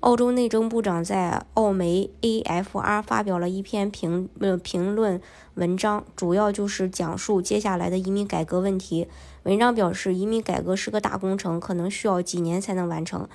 [0.00, 5.20] 澳洲内政部长在澳媒 AFR 发表了一篇评呃评论
[5.54, 9.06] 文章，主要就是讲述接下来的移民改革问题。
[9.42, 13.28] 文章表示，移民改革是个大工程，可能需要几年才能完成。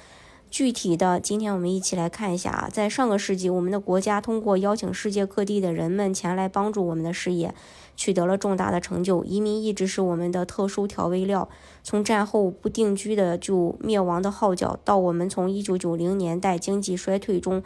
[0.55, 7.53] 具体的，今天我们一起来看一下啊，在上个世纪，我们的国家通过邀请世界各地的人们前来帮助我们的事业，
[7.97, 9.21] 取得了重大的成就。
[9.25, 11.49] 移民一直是我们的特殊调味料。
[11.83, 17.61] 从战后不定居的就灭亡的号角，到我们从1990年代经济衰退中，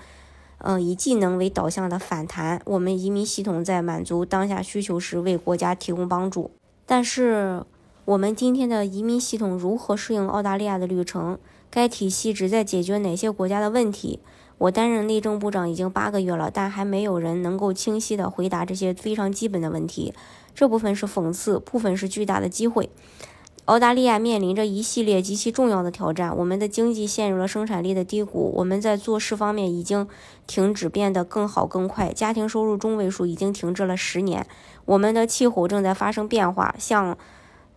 [0.58, 6.50] 嗯，以技能为导向的反弹，我们移民系统在满足当下需求时为国家提供帮助。
[6.88, 7.64] 但是，
[8.06, 11.38] 我们今天的移民系统如何适应澳大利亚的旅程？
[11.72, 14.20] 该体系旨在解决哪些国家的问题？
[14.58, 20.14] 我担任内政部长已经八个月了，但还没有人能够清晰地回答这些非常基本的问题。
[20.54, 22.90] 这部分是讽刺，部分是巨大的机会。
[23.66, 30.06] 澳大利亚面临着一系列极其重要的挑战，我们的经济陷入了生产力的低谷，我们在做事方面已经
[30.48, 34.46] 停止变得更好更快，家庭收入中位数已经停滞了十年，
[34.86, 37.18] 我们的气候正在发生变化，像。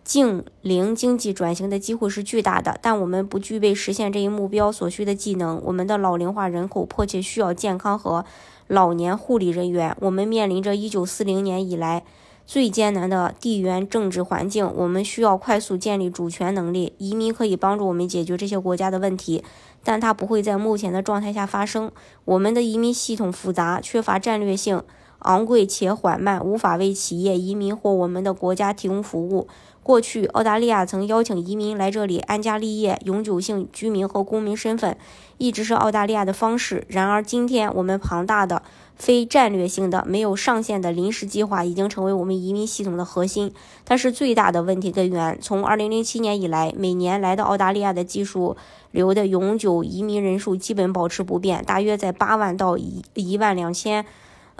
[0.03, 5.61] 净零经济转型的机会是巨大的，但我们不具备实现这一目标所需的技能。
[5.63, 8.25] 我们的老龄化人口迫切需要健康和
[8.67, 9.95] 老年护理人员。
[10.01, 12.03] 我们面临着1940年以来
[12.45, 14.69] 最艰难的地缘政治环境。
[14.75, 16.93] 我们需要快速建立主权能力。
[16.97, 19.43] 移民可以帮助我们解决这些国家的问题，
[19.83, 21.89] 但它不会在目前的状态下发生。
[22.25, 24.83] 我们的移民系统复杂，缺乏战略性，
[25.23, 29.47] 昂贵且缓慢，无法为企业、移民或我们的国家提供服务。
[29.81, 34.95] 过去，澳大利亚曾邀请移民来这里安家立业，永久性居民和公民身份
[35.37, 36.85] 一直是澳大利亚的方式。
[36.87, 38.63] 然而，今天我们庞大的、
[38.95, 43.53] 非战略性的、没有上限的临时计划已经成为我们移民系统的核心。
[43.83, 45.37] 它是最大的问题根源。
[45.41, 48.55] 从2007年以来，每年来到澳大利亚的技术
[48.91, 54.05] 流的永久移民人数基本保持不变，大约在8万到一一万两千，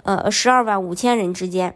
[0.04, 1.74] 呃，十二万五千人之间。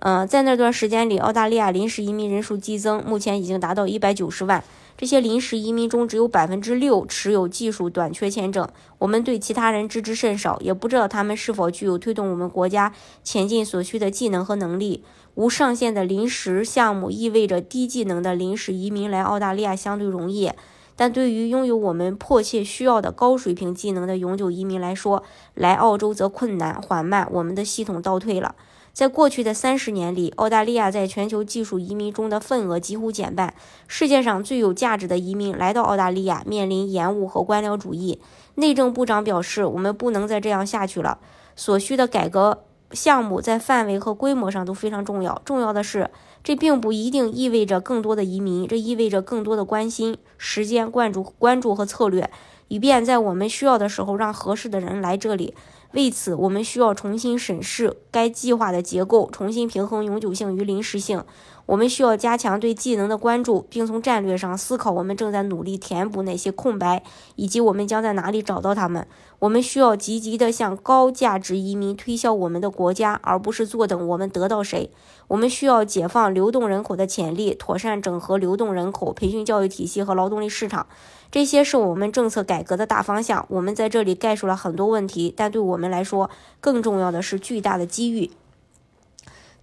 [0.00, 4.62] 嗯，在那段时间里，澳大利亚临时移民人数激增，目前已经达到一百九十万。
[4.98, 8.66] 这些临时移民中，只有百分之六持有技术短缺签证。
[8.98, 12.92] 我们对其他人知之甚少，也不知道他们是否具有推动我们国家
[13.22, 15.04] 前进所需的技能和能力。
[15.34, 20.50] 无上限的临时项目意味着低技能的临时移民来澳大利亚相对容易，
[20.96, 25.22] 但对于拥有我们迫切需要的高水平技能的永久移民来说，
[25.54, 27.28] 来澳洲则困难缓慢。
[27.30, 28.54] 我们的系统倒退了。
[28.94, 33.52] 在过去的三十年里，澳大利亚在全球技术移民中的份额几乎减半。
[33.86, 38.22] 世界上最有价值的移民来到澳大利亚，面临延误和官僚主义。
[38.54, 41.18] 内政部长表示：“我们不能再这样下去了。
[41.54, 45.42] 所需的改革项目在范围和规模上都非常重要。
[45.44, 46.10] 重要的是，
[46.46, 52.30] 这并不一定意味着更多的移民，这意味着更多的关心、时间、关注、关注和策略，
[52.68, 55.54] 以便在我们需要的时候让合适的人来这里。”
[55.90, 61.24] 为此，我们需要重新审视该计划的结构，重新平衡永久性与临时性。
[61.66, 67.02] 我们需要加强对技能的关注，并从战略上思考我们正在努力填补哪些空白，
[67.34, 69.06] 以及我们将在哪里找到他们。
[69.40, 74.90] 我们需要积极地向高价值移民推销我们的国家，而不是坐等我们得到谁。
[75.26, 80.86] 我们需要解放流动人口的潜力，妥善整合流动人口培训教育体系和劳动力市场。
[81.32, 83.44] 这些是我们政策改革的大方向。
[83.50, 88.30] 我们在这里概述了很多问题，但对我们来说，更重要的是巨大的机遇。